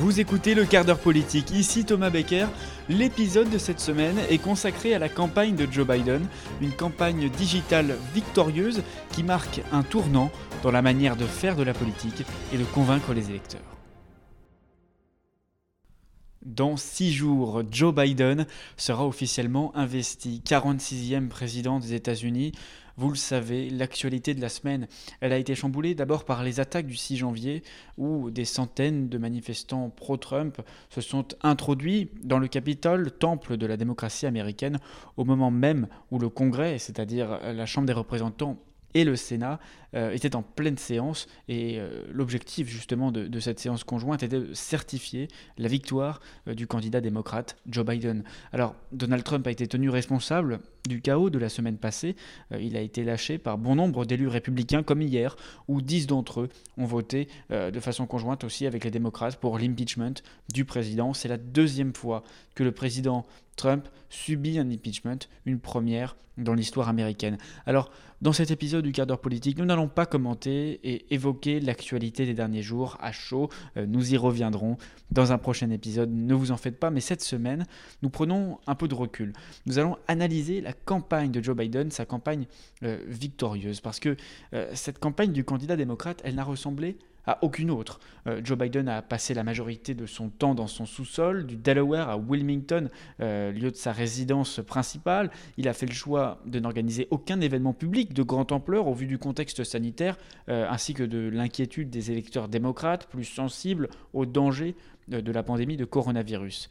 [0.00, 2.46] Vous écoutez le quart d'heure politique, ici Thomas Becker.
[2.88, 6.26] L'épisode de cette semaine est consacré à la campagne de Joe Biden,
[6.62, 8.82] une campagne digitale victorieuse
[9.12, 10.30] qui marque un tournant
[10.62, 13.60] dans la manière de faire de la politique et de convaincre les électeurs.
[16.46, 18.46] Dans six jours, Joe Biden
[18.78, 22.52] sera officiellement investi 46e président des États-Unis.
[23.00, 24.86] Vous le savez, l'actualité de la semaine,
[25.22, 27.62] elle a été chamboulée d'abord par les attaques du 6 janvier
[27.96, 30.60] où des centaines de manifestants pro-Trump
[30.90, 34.80] se sont introduits dans le Capitole, temple de la démocratie américaine,
[35.16, 38.58] au moment même où le Congrès, c'est-à-dire la Chambre des représentants,
[38.94, 39.60] et le Sénat
[39.94, 44.54] euh, étaient en pleine séance et euh, l'objectif justement de, cette séance conjointe était de
[44.54, 48.24] certifier la victoire euh, du candidat démocrate Joe Biden.
[48.52, 52.16] Alors Donald Trump a été tenu responsable du chaos de la semaine passée.
[52.58, 55.36] il a été lâché par bon nombre d'élus républicains comme hier
[55.68, 60.14] où dix d'entre eux ont voté de façon conjointe aussi avec les démocrates pour l'impeachment
[60.52, 61.12] du président.
[61.12, 62.22] C'est la deuxième fois
[62.54, 63.26] que le président
[63.56, 67.36] Trump subit un impeachment, une première dans l'histoire américaine.
[67.66, 67.90] Alors,
[68.22, 72.34] dans cet épisode du quart d'heure politique, nous n'allons pas commenter et évoquer l'actualité des
[72.34, 73.48] derniers jours à chaud.
[73.76, 74.76] Euh, nous y reviendrons
[75.10, 77.66] dans un prochain épisode, ne vous en faites pas, mais cette semaine,
[78.02, 79.32] nous prenons un peu de recul.
[79.66, 82.46] Nous allons analyser la campagne de Joe Biden, sa campagne
[82.82, 84.16] euh, victorieuse, parce que
[84.54, 86.96] euh, cette campagne du candidat démocrate, elle n'a ressemblé
[87.26, 88.00] à aucune autre.
[88.26, 92.08] Euh, Joe Biden a passé la majorité de son temps dans son sous-sol, du Delaware
[92.08, 95.30] à Wilmington, lieu de sa résidence principale.
[95.56, 99.06] Il a fait le choix de n'organiser aucun événement public de grande ampleur au vu
[99.06, 100.16] du contexte sanitaire,
[100.48, 104.74] ainsi que de l'inquiétude des électeurs démocrates plus sensibles aux dangers
[105.08, 106.70] de la pandémie de coronavirus.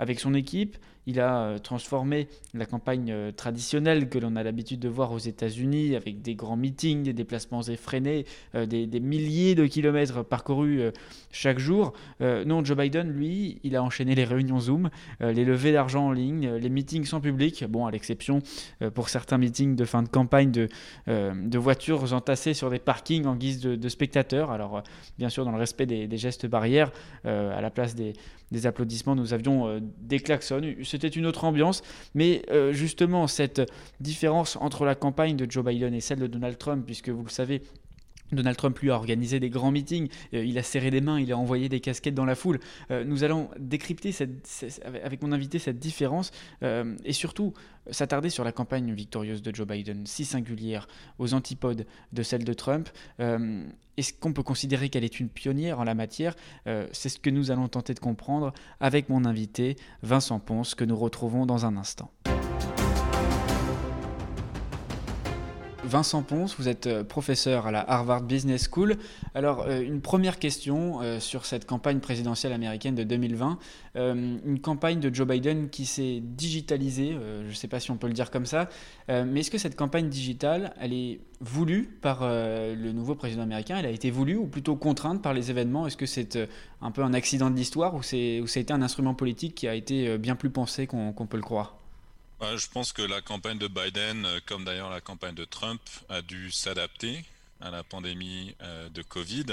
[0.00, 4.80] Avec son équipe, il a euh, transformé la campagne euh, traditionnelle que l'on a l'habitude
[4.80, 9.66] de voir aux États-Unis, avec des grands meetings, des déplacements effrénés, euh, des, milliers de
[9.66, 10.80] kilomètres parcourus
[11.32, 11.92] chaque jour.
[12.20, 16.48] non, Joe Biden, lui, il a enchaîné les réunions Zoom, les levées d'argent en ligne,
[16.48, 18.40] les meetings sans public, bon, à l'exception
[18.94, 20.68] pour certains meetings de fin de campagne de,
[21.06, 24.50] de voitures entassées sur des parkings en guise de, spectateurs.
[24.50, 24.82] Alors,
[25.18, 26.92] bien sûr, dans le respect des, gestes barrières,
[27.24, 28.12] à la place des,
[28.50, 31.82] des applaudissements, nous avions des klaxons c'était une autre ambiance.
[32.14, 33.62] Mais euh, justement, cette
[34.00, 37.30] différence entre la campagne de Joe Biden et celle de Donald Trump, puisque vous le
[37.30, 37.62] savez,
[38.32, 41.32] Donald Trump lui a organisé des grands meetings, euh, il a serré des mains, il
[41.32, 42.60] a envoyé des casquettes dans la foule.
[42.90, 44.14] Euh, nous allons décrypter
[45.04, 46.30] avec mon invité cette différence
[47.04, 47.52] et surtout
[47.90, 50.88] s'attarder sur la campagne victorieuse de Joe Biden, si singulière,
[51.18, 52.88] aux antipodes de celle de Trump.
[54.00, 56.34] Est-ce qu'on peut considérer qu'elle est une pionnière en la matière?
[56.66, 60.84] Euh, C'est ce que nous allons tenter de comprendre avec mon invité Vincent Ponce, que
[60.84, 62.10] nous retrouvons dans un instant.
[65.90, 68.96] Vincent Ponce, vous êtes euh, professeur à la Harvard Business School.
[69.34, 73.58] Alors, euh, une première question euh, sur cette campagne présidentielle américaine de 2020.
[73.96, 78.06] une campagne de Joe Biden qui s'est digitalisée, je ne sais pas si on peut
[78.06, 78.68] le dire comme ça,
[79.08, 83.76] mais est-ce que cette campagne digitale, elle est voulue par le nouveau président américain?
[83.78, 85.88] Elle a été voulue ou plutôt contrainte par les événements?
[85.88, 86.38] Est-ce que c'est
[86.80, 89.66] un peu un accident de l'histoire ou, ou ça a été un instrument politique qui
[89.66, 91.79] a été bien plus pensé qu'on peut le croire?
[92.56, 96.22] Je pense que la campagne de Biden, euh, comme d'ailleurs la campagne de Trump, a
[96.22, 97.24] dû s'adapter
[97.60, 99.46] à la pandémie euh, de Covid,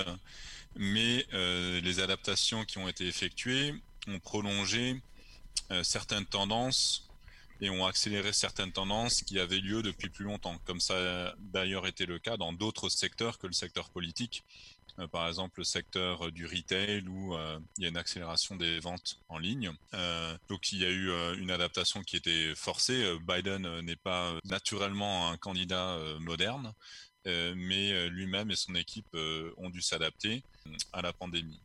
[0.75, 3.75] mais euh, les adaptations qui ont été effectuées
[4.07, 5.01] ont prolongé
[5.83, 7.09] certaines tendances
[7.59, 10.93] et ont accéléré certaines tendances qui avaient lieu depuis plus longtemps, comme ça
[11.27, 14.45] a d'ailleurs été le cas dans d'autres secteurs que le secteur politique.
[15.00, 18.56] Euh, par exemple le secteur euh, du retail où euh, il y a une accélération
[18.56, 19.72] des ventes en ligne.
[20.50, 23.18] donc il y a eu une adaptation qui était forcée.
[23.28, 26.74] Biden n'est pas naturellement un candidat moderne,
[27.25, 29.16] mais lui-même et son équipe
[29.58, 30.44] ont dû s'adapter
[30.94, 31.59] à la pandémie.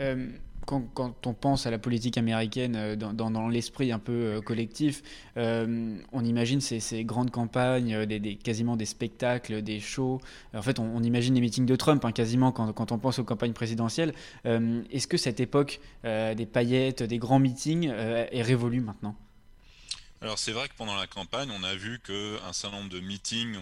[0.00, 0.28] Euh,
[0.66, 5.02] quand, on pense à la politique américaine euh, dans, l'esprit un peu euh, collectif,
[5.36, 8.06] on imagine ces, grandes campagnes,
[8.42, 10.20] quasiment des spectacles, des shows.
[10.54, 13.52] En fait, on, imagine les meetings de Trump, hein, quasiment quand, on pense aux campagnes
[13.52, 14.14] présidentielles.
[14.44, 19.16] Est-ce que cette époque des paillettes, des grands meetings est révolue maintenant?
[20.22, 23.58] Alors c'est vrai que pendant la campagne, on a vu qu'un certain nombre de meetings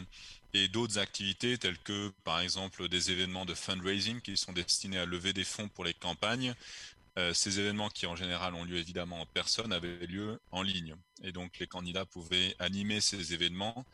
[0.54, 5.06] et d'autres activités telles que par exemple des événements de fundraising qui sont destinés à
[5.06, 6.54] lever des fonds pour les campagnes.
[7.18, 10.94] Euh, ces événements qui en général ont lieu évidemment en personne avaient lieu en ligne.
[11.22, 13.84] Et donc les candidats pouvaient animer ces événements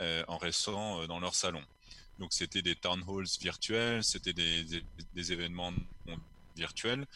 [0.00, 1.62] euh, en restant euh, dans leur salon.
[2.18, 4.64] Donc c'était des town halls virtuels, c'était des,
[5.14, 5.72] des, événements
[6.56, 7.06] virtuels.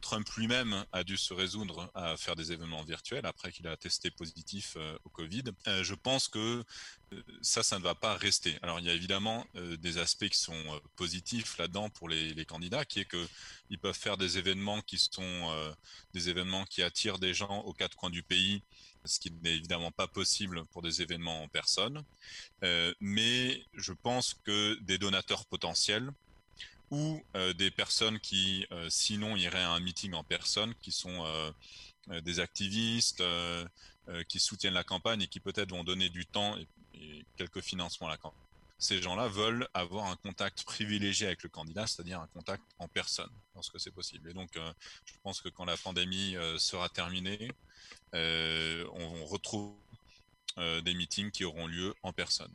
[0.00, 4.10] Trump lui-même a dû se résoudre à faire des événements virtuels après qu'il a testé
[4.10, 5.44] positif au Covid.
[5.66, 6.64] je pense que
[7.40, 8.58] ça, ça ne va pas rester.
[8.62, 13.00] Alors il y a évidemment des aspects qui sont positifs là-dedans pour les, candidats, qui
[13.00, 15.74] est qu'ils peuvent faire des événements qui sont
[16.12, 18.62] des événements qui attirent des gens aux quatre coins du pays
[19.04, 22.04] ce qui n'est évidemment pas possible pour des événements en personne.
[22.62, 26.10] Euh, mais je pense que des donateurs potentiels
[26.90, 31.24] ou euh, des personnes qui, euh, sinon, iraient à un meeting en personne, qui sont
[32.22, 33.22] des activistes,
[34.28, 36.66] qui soutiennent la campagne et qui peut-être vont donner du temps et,
[37.36, 38.40] quelques financements à la campagne
[38.80, 43.30] ces gens-là veulent avoir un contact privilégié avec le candidat, c'est-à-dire un contact en personne,
[43.56, 44.30] lorsque c'est possible.
[44.30, 47.50] Et donc, je pense que quand la pandémie sera terminée,
[48.14, 49.74] euh, on, retrouve
[50.56, 52.52] euh, des meetings qui auront lieu en personne.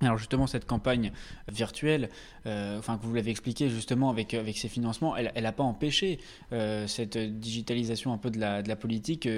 [0.00, 1.12] Alors justement, cette campagne
[1.48, 2.08] virtuelle,
[2.46, 6.18] euh, enfin que vous l'avez expliqué justement avec, avec ces financements, elle n'a pas empêché
[6.50, 9.28] cette digitalisation un peu de la, de la politique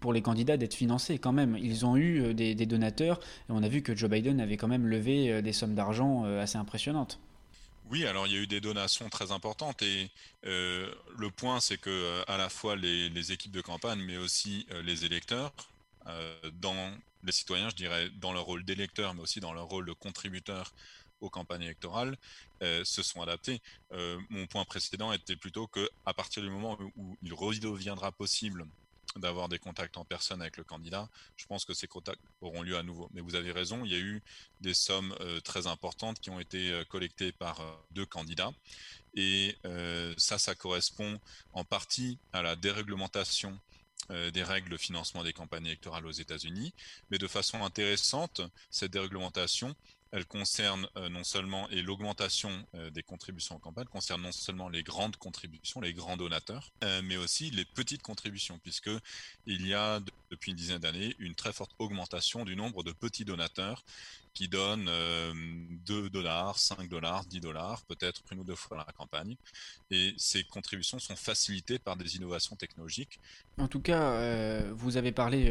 [0.00, 1.58] pour les candidats d'être financés quand même.
[1.60, 4.68] Ils ont eu des, des, donateurs et on a vu que Joe Biden avait quand
[4.68, 7.20] même levé des sommes d'argent assez impressionnantes.
[7.90, 10.10] Oui, alors il y a eu des donations très importantes et
[10.44, 14.66] euh, le point c'est que euh, à la fois les, équipes de campagne mais aussi
[14.72, 15.52] euh, les électeurs,
[16.54, 19.92] dans les citoyens, je dirais, dans leur rôle d'électeurs mais aussi dans leur rôle de
[19.92, 20.72] contributeurs
[21.20, 22.16] aux campagnes électorales,
[22.60, 23.60] se sont adaptés.
[24.30, 28.66] mon point précédent était plutôt que à partir du moment où il redeviendra possible
[29.16, 32.76] d'avoir des contacts en personne avec le candidat, je pense que ces contacts auront lieu
[32.76, 33.08] à nouveau.
[33.12, 34.22] Mais vous avez raison, il y a eu
[34.60, 38.52] des sommes euh, très importantes qui ont été euh, collectées par euh, deux candidats.
[39.14, 39.56] Et
[40.16, 41.18] ça, ça correspond
[41.52, 43.58] en partie à la déréglementation
[44.10, 46.72] des règles de financement des campagnes électorales aux États-Unis.
[47.10, 48.40] Mais de façon intéressante,
[48.70, 49.74] cette déréglementation,
[50.12, 54.68] elle concerne euh, non seulement, et l'augmentation euh, des contributions en campagne concerne non seulement
[54.68, 58.90] les grandes contributions, les grands donateurs, euh, mais aussi les petites contributions, puisque
[59.46, 60.00] il y a
[60.30, 63.84] depuis une dizaine d'années une très forte augmentation du nombre de petits donateurs
[64.34, 64.90] qui donnent
[65.84, 69.36] 2 dollars, 5 dollars, 10 dollars, peut-être une ou deux fois dans la campagne.
[69.90, 73.18] Et ces contributions sont facilitées par des innovations technologiques.
[73.56, 75.46] En tout cas, vous avez parlé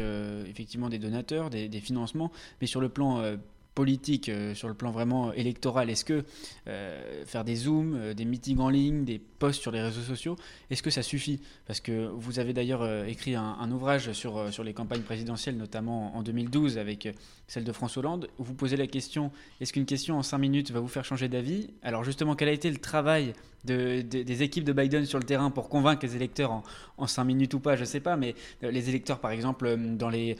[0.46, 2.32] effectivement des donateurs, des, des, financements,
[2.62, 3.36] mais sur le plan
[3.78, 6.24] politique, euh, sur le plan vraiment électoral Est-ce que
[6.66, 10.34] euh, faire des zooms, euh, des meetings en ligne, des posts sur les réseaux sociaux,
[10.68, 11.40] est-ce que ça suffit?
[11.64, 16.24] Parce que vous avez d'ailleurs écrit un, ouvrage sur, sur les campagnes présidentielles, notamment en
[16.24, 17.08] 2012 avec
[17.46, 19.30] celle de François Hollande, où vous posez la question,
[19.60, 21.70] est-ce qu'une question en 5 minutes va vous faire changer d'avis?
[21.82, 23.32] Alors justement, quel a été le travail
[23.64, 26.62] des équipes de Biden sur le terrain pour convaincre les électeurs en,
[26.96, 30.08] en 5 minutes ou pas, je ne sais pas, mais les électeurs par exemple dans
[30.08, 30.36] les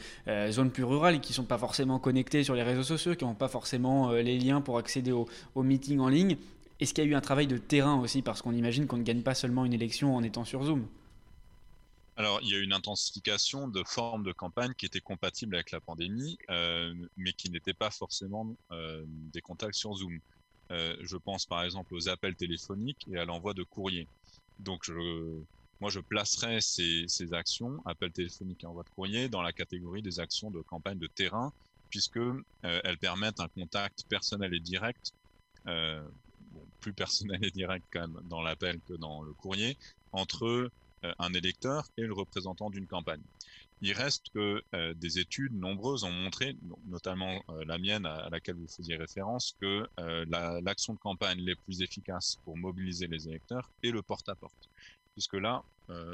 [0.49, 3.47] zones plus rurales qui ne sont pas forcément connectés sur les réseaux sociaux, qui pas
[3.47, 6.37] forcément euh, les liens pour accéder aux au meetings en ligne.
[6.79, 8.21] Est-ce qu'il y a eu un travail de terrain aussi?
[8.21, 10.87] Parce qu'on imagine qu'on ne gagne pas seulement une élection en étant sur Zoom.
[12.15, 15.79] Alors, il y a une intensification de formes de campagne qui étaient compatibles avec la
[15.79, 20.19] pandémie, euh, mais qui n'étaient pas forcément euh, des contacts sur Zoom.
[20.69, 24.07] je pense par exemple aux appels téléphoniques et à l'envoi de courriers.
[24.59, 24.89] Donc,
[25.79, 30.01] moi, je placerais ces, ces, actions, appels téléphoniques et envoi de courrier, dans la catégorie
[30.01, 31.53] des actions de campagne de terrain
[31.89, 35.13] puisque euh, elles permettent un contact personnel et direct,
[35.67, 36.01] euh,
[36.79, 39.77] plus personnel et direct quand même dans l'appel que dans le courrier,
[40.11, 43.21] entre euh, un électeur et le représentant d'une campagne.
[43.81, 44.61] Il reste que
[44.95, 46.57] des études nombreuses ont montré,
[46.87, 49.87] notamment la mienne à, laquelle vous faisiez référence, que
[50.61, 54.69] l'action de campagne les plus efficaces pour mobiliser les électeurs est le porte-à-porte.
[55.13, 55.63] Puisque là,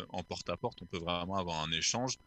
[0.10, 2.20] en porte-à-porte, on peut vraiment avoir un échange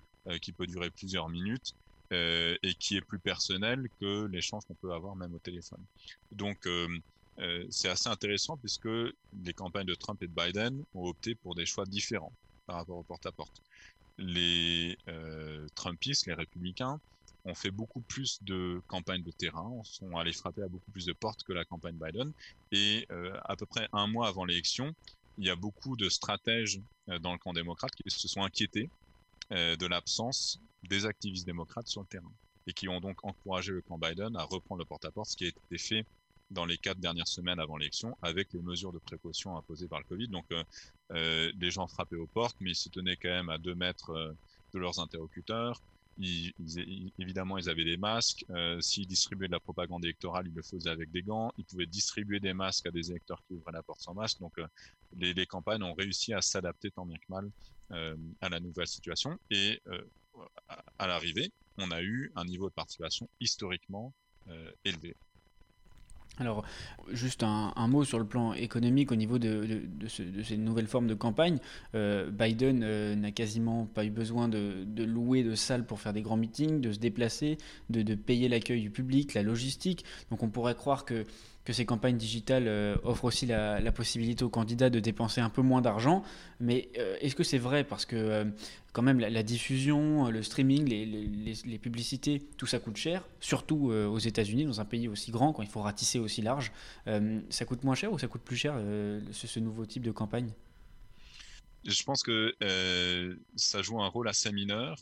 [0.43, 1.73] qui peut durer plusieurs minutes
[2.11, 5.85] euh, et qui est plus personnel que l'échange qu'on peut avoir même au téléphone.
[6.33, 6.89] Donc euh,
[7.39, 8.89] euh, c'est assez intéressant puisque
[9.45, 12.33] les campagnes de Trump et de Biden ont opté pour des choix différents
[12.67, 13.61] par rapport au porte-à-porte.
[14.17, 14.97] Les
[15.75, 16.99] Trumpistes, les républicains,
[17.45, 21.13] ont fait beaucoup plus de campagnes de terrain, sont allés frapper à beaucoup plus de
[21.13, 22.33] portes que la campagne Biden.
[22.73, 24.93] Et à peu près un mois avant l'élection,
[25.37, 26.81] il y a beaucoup de stratèges
[27.21, 28.91] dans le camp démocrate qui se sont inquiétés
[29.51, 32.33] de l'absence des activistes démocrates sur le terrain
[32.67, 35.49] et qui ont donc encouragé le camp Biden à reprendre le porte-à-porte, ce qui a
[35.49, 36.07] été fait
[36.51, 40.05] dans les quatre dernières semaines avant l'élection avec les mesures de précaution imposées par le
[40.05, 40.29] Covid.
[40.29, 40.63] Donc euh,
[41.13, 44.11] euh les gens frappaient aux portes, mais ils se tenaient quand même à deux mètres
[44.11, 44.33] euh,
[44.73, 45.81] de leurs interlocuteurs.
[46.21, 46.53] Ils,
[47.19, 48.45] évidemment, ils avaient des masques.
[48.51, 51.53] Euh, S'ils distribuaient de la propagande électorale, ils le faisaient avec des gants.
[51.59, 54.41] Ils pouvaient distribuer des masques à des électeurs qui ouvraient la porte sans masque.
[54.41, 54.67] Donc, euh,
[55.17, 57.51] les, les, campagnes ont réussi à s'adapter tant bien que mal
[58.41, 59.39] à la nouvelle situation.
[59.51, 59.81] Et
[60.99, 64.13] à l'arrivée, on a eu un niveau de participation historiquement
[64.49, 65.15] euh, élevé.
[66.41, 66.65] Alors,
[67.11, 71.59] juste un, mot sur le plan économique au niveau de, ces nouvelles formes de campagne.
[71.95, 76.23] Euh, Biden euh, n'a quasiment pas eu besoin de, louer de salles pour faire des
[76.23, 77.59] grands meetings, de se déplacer,
[77.91, 80.05] de, payer l'accueil du public, la logistique.
[80.31, 81.27] Donc on pourrait croire que
[81.69, 85.61] que ces campagnes digitales euh, offrent aussi la, possibilité aux candidats de dépenser un peu
[85.61, 86.25] moins d'argent.
[86.61, 87.85] Mais euh, est-ce que c'est vrai?
[87.85, 88.45] Parce que euh,
[88.95, 94.65] quand même la, diffusion, le streaming, les, publicités, tout ça coûte cher, surtout aux États-Unis,
[94.65, 96.73] dans un pays aussi grand, quand il faut ratisser aussi large.
[97.51, 98.75] ça coûte moins cher ou ça coûte plus cher
[99.31, 100.51] ce, ce nouveau type de campagne?
[101.85, 102.55] Je pense que
[103.57, 104.97] ça joue un rôle assez mineur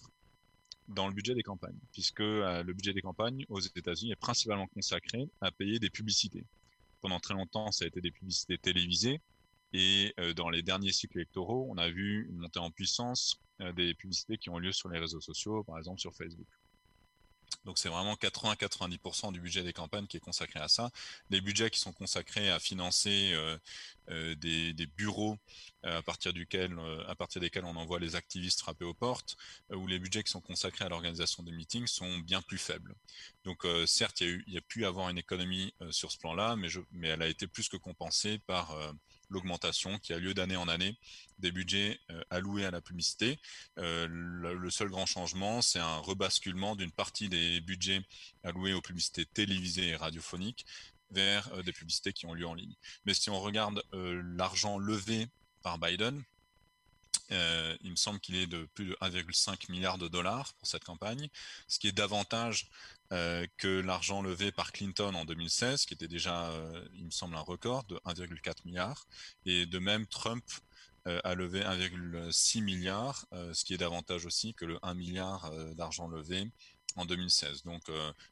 [0.88, 4.66] dans le budget des campagnes, puisque euh, le budget des campagnes aux États-Unis est principalement
[4.68, 6.44] consacré à payer des publicités.
[7.00, 9.20] Pendant très longtemps, ça a été des publicités télévisées,
[9.72, 13.72] et euh, dans les derniers cycles électoraux, on a vu une montée en puissance euh,
[13.72, 16.46] des publicités qui ont lieu sur les réseaux sociaux, par exemple sur Facebook.
[17.64, 20.90] Donc c'est vraiment 80-90% du budget des campagnes qui est consacré à ça.
[21.30, 23.58] Les budgets qui sont consacrés à financer euh,
[24.10, 25.36] euh, des, bureaux
[25.84, 26.76] euh, à, partir duquel,
[27.08, 29.36] à partir desquels on envoie les activistes frapper aux portes,
[29.70, 32.94] ou les budgets qui sont consacrés à l'organisation des meetings sont bien plus faibles.
[33.44, 37.26] Donc certes, il y, a pu avoir une économie sur ce plan-là, mais elle a
[37.26, 38.76] été plus que compensée par
[39.28, 40.96] l'augmentation qui a lieu d'année en année
[41.38, 43.38] des budgets euh, alloués à la publicité.
[43.78, 48.02] Euh, le, seul grand changement, c'est un rebasculement d'une partie des budgets
[48.42, 50.66] alloués aux publicités télévisées et radiophoniques
[51.10, 52.74] vers euh, des publicités qui ont lieu en ligne.
[53.04, 55.26] Mais si on regarde l'argent levé
[55.62, 56.22] par Biden,
[57.30, 61.28] il me semble qu'il est de plus de 1,5 milliard de dollars pour cette campagne,
[61.68, 62.68] ce qui est davantage
[63.12, 67.36] euh, que l'argent levé par Clinton en 2016, qui était déjà, euh, il me semble,
[67.36, 69.06] un record de 1,4 milliard.
[69.44, 70.44] Et de même, Trump
[71.06, 76.08] euh, a levé 1,6 milliard, ce qui est davantage aussi que le 1 milliard d'argent
[76.08, 76.50] levé
[76.96, 77.62] en 2016.
[77.62, 77.82] Donc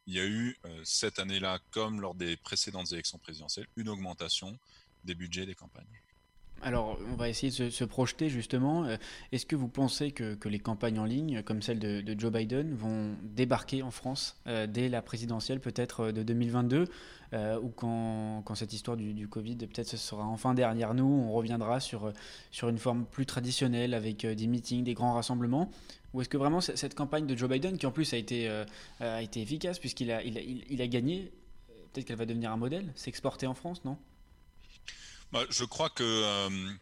[0.07, 4.59] il y a eu cette année-là, comme lors des précédentes élections présidentielles, une augmentation
[5.05, 6.04] des budgets des campagnes.
[6.67, 8.87] Alors, on va essayer de se, projeter justement.
[8.87, 8.97] Euh,
[9.33, 13.15] est-ce que vous pensez que, les campagnes en ligne, comme celle de, Joe Biden, vont
[13.23, 16.89] débarquer en France euh, dès la présidentielle peut-être euh, de 2022
[17.63, 22.13] ou quand, cette histoire du, Covid peut-être ce sera enfin derrière nous, on reviendra sur,
[22.53, 25.69] sur une forme plus traditionnelle avec des meetings, des grands rassemblements?
[26.13, 28.49] Ou est-ce que vraiment cette campagne de Joe Biden, qui en plus a été,
[29.35, 31.33] efficace puisqu'il a, a gagné,
[31.93, 33.99] peut-être qu'elle va devenir un modèle, s'exporter en France, non?
[35.35, 36.73] Bah, je crois que, euh,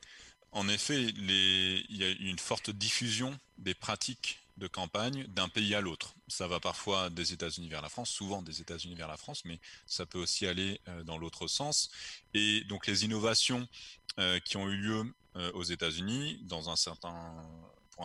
[0.51, 5.81] en effet, il y a une forte diffusion des pratiques de campagne d'un pays à
[5.81, 6.15] l'autre.
[6.29, 9.59] Ça va parfois des États-Unis vers la France, souvent des États-Unis vers la France, mais
[9.87, 11.91] ça peut aussi aller euh, dans l'autre sens.
[12.35, 13.67] Et donc les innovations
[14.19, 15.15] euh, qui ont eu lieu
[15.55, 16.77] aux États-Unis, pour un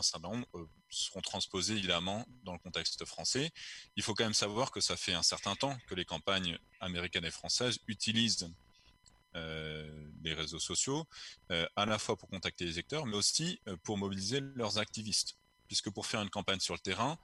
[0.01, 0.47] certain nombre,
[0.89, 3.51] seront transposées évidemment dans le contexte français.
[3.97, 7.25] Il faut quand même savoir que ça fait un certain temps que les campagnes américaines
[7.25, 8.49] et françaises utilisent
[10.23, 11.07] les réseaux sociaux,
[11.51, 15.37] euh, à la fois pour contacter les électeurs, mais aussi euh, pour mobiliser leurs activistes.
[15.67, 17.17] Puisque pour faire une campagne sur le terrain,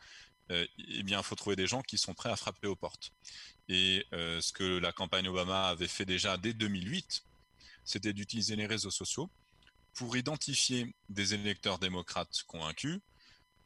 [0.50, 3.14] eh bien, il faut trouver des gens qui sont prêts à frapper aux portes.
[3.70, 7.24] Et ce que la campagne Obama avait fait déjà dès 2008,
[7.86, 9.32] c'était d'utiliser les réseaux sociaux
[9.94, 13.00] pour identifier des électeurs démocrates convaincus,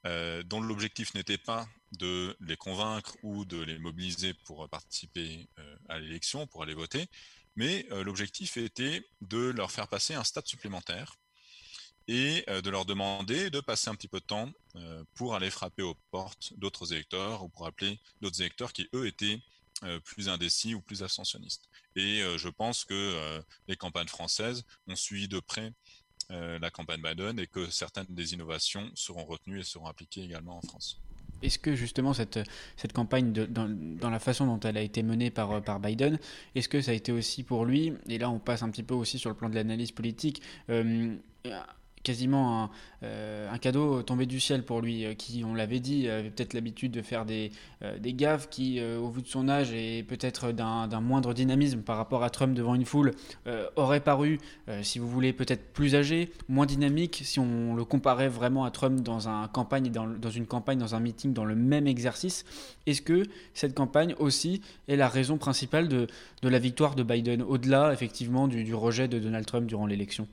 [0.04, 5.48] dont l'objectif n'était pas de les convaincre ou de les mobiliser pour participer
[5.90, 7.10] à l'élection, pour aller voter,
[7.58, 11.18] mais euh, l'objectif était de leur faire passer un stade supplémentaire
[12.08, 15.50] et euh, de leur demander de passer un petit peu de temps euh, pour aller
[15.50, 19.42] frapper aux portes d'autres électeurs ou pour appeler d'autres électeurs qui, eux, étaient
[20.06, 21.70] plus indécis ou plus abstentionnistes.
[21.96, 25.72] Et je pense que les campagnes françaises ont suivi de près
[26.30, 30.62] la campagne Biden et que certaines des innovations seront retenues et seront appliquées également en
[30.64, 31.00] France.
[31.42, 32.40] Est-ce que justement cette,
[32.76, 36.20] cette campagne, dans, la façon dont elle a été menée par, par Biden,
[36.56, 38.94] est-ce que ça a été aussi pour lui, et là on passe un petit peu
[38.94, 41.16] aussi sur le plan de l'analyse politique, euh,
[42.04, 42.70] quasiment
[43.04, 46.54] euh, un, cadeau tombé du ciel pour lui, euh, qui, on l'avait dit, avait peut-être
[46.54, 47.52] l'habitude de faire des,
[47.84, 52.24] euh, gaffes, qui, au vu de son âge et peut-être d'un moindre dynamisme par rapport
[52.24, 53.12] à Trump devant une foule,
[53.76, 54.40] aurait paru,
[54.82, 59.02] si vous voulez, peut-être plus âgé, moins dynamique, si on le comparait vraiment à Trump
[59.02, 62.46] dans, un campagne, dans, dans une campagne, dans un meeting, dans le même exercice.
[62.86, 63.24] Est-ce que
[63.54, 66.08] cette campagne aussi est la raison principale de,
[66.42, 70.28] de la victoire de Biden, au-delà effectivement du rejet de Donald Trump durant l'élection?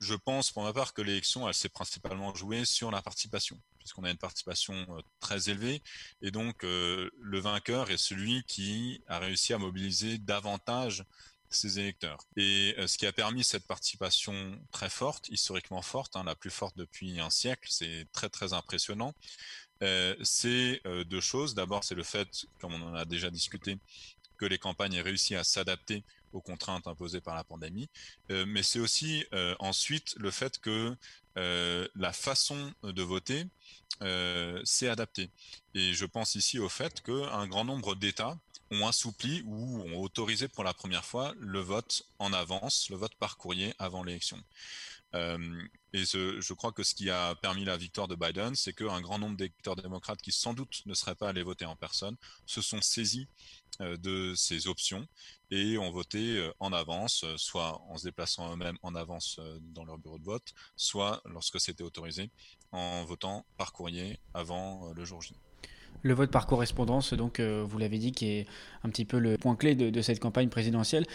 [0.00, 4.04] Je pense pour ma part que l'élection, elle s'est principalement jouée sur la participation, puisqu'on
[4.04, 5.82] a une participation euh, très élevée,
[6.22, 11.04] et donc euh, le vainqueur est celui qui a réussi à mobiliser davantage
[11.48, 12.18] ses électeurs.
[12.36, 16.50] Et euh, ce qui a permis cette participation très forte, historiquement forte, hein, la plus
[16.50, 19.14] forte depuis un siècle, c'est très très impressionnant.
[20.22, 21.54] c'est deux choses.
[21.54, 23.78] D'abord, c'est le fait, comme on en a déjà discuté,
[24.38, 27.88] que les campagnes aient réussi à s'adapter aux contraintes imposées par la pandémie,
[28.28, 29.24] mais c'est aussi
[29.58, 30.96] ensuite le fait que
[31.34, 33.46] la façon de voter
[34.64, 35.30] s'est adaptée.
[35.74, 38.38] Et je pense ici au fait qu'un grand nombre d'États
[38.70, 43.14] ont assoupli ou ont autorisé pour la première fois le vote en avance, le vote
[43.16, 44.42] par courrier avant l'élection.
[45.14, 49.00] Euh, et je, crois que ce qui a permis la victoire de Biden, c'est qu'un
[49.00, 52.60] grand nombre d'électeurs démocrates qui sans doute ne seraient pas allés voter en personne se
[52.60, 53.28] sont saisis
[53.80, 55.06] euh, de ces options
[55.50, 59.96] et ont voté euh, en avance, soit en se déplaçant eux-mêmes en avance dans leur
[59.96, 62.30] bureau de vote, soit lorsque c'était autorisé,
[62.72, 65.34] en votant par courrier avant le jour J.
[66.06, 68.46] Le vote par correspondance, donc vous l'avez dit, qui est
[68.84, 71.06] un petit peu le point clé de, cette campagne présidentielle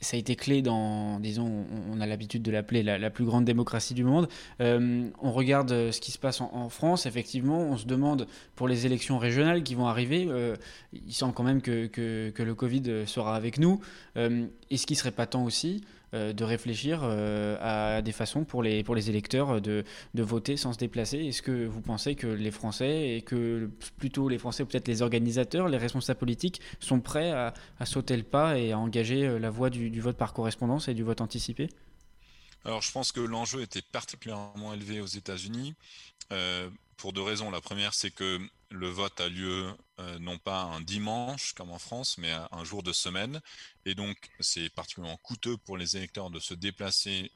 [0.00, 3.94] ça a été clé dans, disons, on, a l'habitude de l'appeler la, plus grande démocratie
[3.94, 4.28] du monde.
[4.60, 8.68] Euh, on regarde euh, ce qui se passe en, France, effectivement, on se demande pour
[8.68, 10.56] les élections régionales qui vont arriver, euh,
[10.92, 13.80] il semble quand même que, que, le Covid sera avec nous.
[14.14, 18.62] Est-ce qu'il ne serait pas temps aussi euh, de réfléchir euh, à des façons pour
[18.62, 19.84] les, pour les électeurs de,
[20.14, 24.28] de voter sans se déplacer Est-ce que vous pensez que les Français, et que plutôt
[24.28, 27.52] les Français, peut-être les organisateurs, les responsables politiques, sont prêts à,
[27.84, 31.02] sauter le pas et à engager euh, la voie du, vote par correspondance et du
[31.02, 31.68] vote anticipé?
[32.64, 35.74] Alors je pense que l'enjeu était particulièrement élevé aux États-Unis
[36.96, 37.50] pour deux raisons.
[37.50, 41.78] La première, c'est que le vote a lieu euh, non pas un dimanche comme en
[41.78, 43.40] France, mais un jour de semaine.
[43.84, 47.30] Et donc, c'est particulièrement coûteux pour les électeurs de se déplacer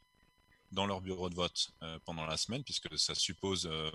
[0.72, 3.90] dans leur bureau de vote euh, pendant la semaine, puisque ça suppose euh,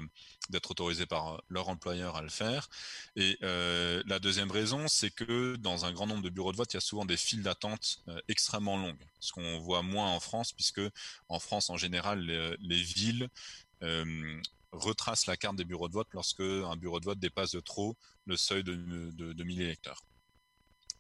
[0.50, 2.70] d'être autorisé par leur employeur à le faire.
[3.16, 6.76] Et la deuxième raison, c'est que dans un grand nombre de bureaux de vote, il
[6.76, 10.82] y a souvent des files d'attente extrêmement longues, ce qu'on voit moins en France, puisque
[11.30, 13.30] en France, en général, les villes
[14.76, 17.96] retrace la carte des bureaux de vote lorsque un bureau de vote dépasse de trop
[18.26, 20.04] le seuil de, de, 1000 électeurs.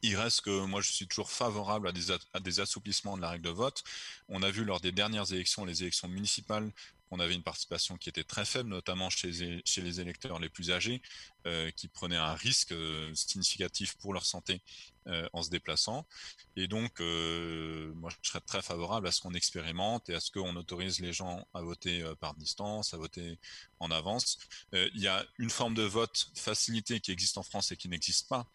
[0.02, 3.30] Il reste que moi je suis toujours favorable à des, à des, assouplissements de la
[3.30, 3.84] règle de vote.
[4.28, 6.72] On a vu lors des dernières élections, les élections municipales,
[7.12, 11.02] on avait une participation qui était très faible, notamment chez, les électeurs les plus âgés,
[11.46, 14.62] euh, qui prenaient un risque euh, significatif pour leur santé
[15.08, 16.08] euh, en se déplaçant.
[16.56, 20.56] Et donc, moi, je serais très favorable à ce qu'on expérimente et à ce qu'on
[20.56, 23.38] autorise les gens à voter par distance, à voter
[23.80, 24.40] en avance.
[24.74, 28.28] il y a une forme de vote facilité qui existe en France et qui n'existe
[28.30, 28.48] pas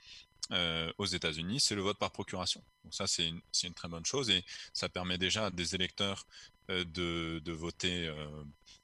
[0.99, 2.63] aux États-Unis, c'est le vote par procuration.
[2.85, 6.27] Donc ça, c'est une, très bonne chose et ça permet déjà à des électeurs
[6.71, 8.15] euh, de, voter euh,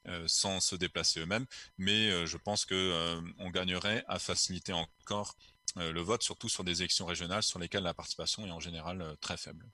[0.08, 1.46] euh, sans se déplacer eux-mêmes.
[1.78, 5.36] Mais je pense qu'on gagnerait à faciliter encore
[5.76, 9.36] le vote, surtout sur des élections régionales sur lesquelles la participation est en général très
[9.36, 9.64] faible.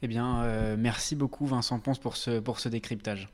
[0.00, 3.28] Eh bien, merci beaucoup Vincent Ponce pour ce, pour ce décryptage.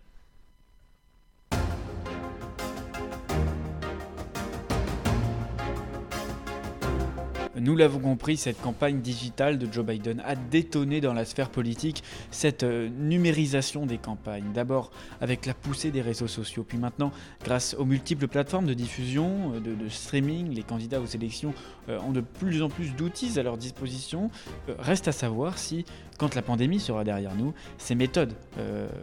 [7.65, 12.05] Nous l'avons compris, cette campagne digitale de Joe Biden a détonné dans la sphère politique
[12.31, 14.53] cette euh, numérisation des campagnes.
[14.53, 14.91] D'abord
[15.23, 17.11] avec la poussée des réseaux sociaux, puis maintenant
[17.43, 21.55] grâce aux multiples plateformes de diffusion, euh, de, streaming, les candidats aux élections
[21.89, 24.31] euh, ont de plus en plus d'outils à leur disposition.
[24.79, 25.87] Reste à savoir si,
[26.19, 28.35] quand la pandémie sera derrière nous, ces méthodes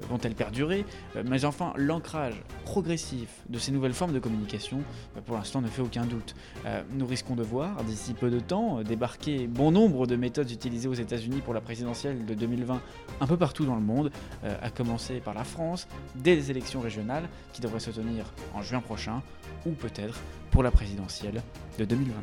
[0.09, 0.85] vont-elles perdurer?
[1.25, 4.81] Mais enfin, l'ancrage progressif de ces nouvelles formes de communication,
[5.25, 6.35] pour l'instant, ne fait aucun doute.
[6.93, 10.87] nous risquons de voir, d'ici peu de temps euh, débarquer bon nombre de méthodes utilisées
[10.87, 12.81] aux États-Unis pour la présidentielle de 2020
[13.19, 14.11] un peu partout dans le monde,
[14.43, 18.61] euh, à commencer par la France, dès les élections régionales qui devraient se tenir en
[18.61, 19.21] juin prochain,
[19.65, 21.41] ou peut-être pour la présidentielle
[21.77, 22.21] de 2022.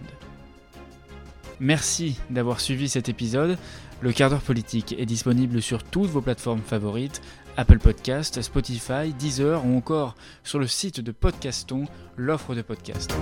[1.60, 3.58] Merci d'avoir suivi cet épisode.
[4.00, 7.20] Le quart d'heure politique est disponible sur toutes vos plateformes favorites,
[7.56, 10.14] Apple Podcast, Spotify, Deezer ou encore
[10.44, 11.86] sur le site de Podcaston,
[12.16, 13.12] l'offre de podcast.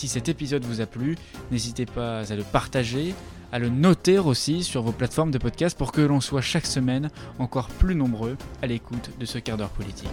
[0.00, 1.18] Si cet épisode vous a plu,
[1.50, 3.14] n'hésitez pas à le partager,
[3.52, 7.10] à le noter aussi sur vos plateformes de podcast pour que l'on soit chaque semaine
[7.38, 10.08] encore plus nombreux à l'écoute de ce quart d'heure politique.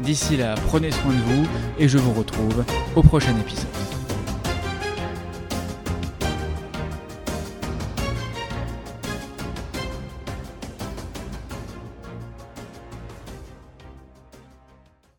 [0.00, 1.46] D'ici là, prenez soin de vous
[1.78, 2.64] et je vous retrouve
[2.96, 3.91] au prochain épisode.